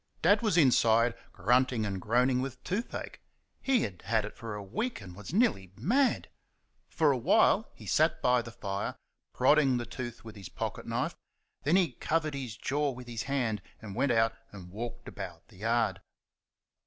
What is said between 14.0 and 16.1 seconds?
out and walked about the yard.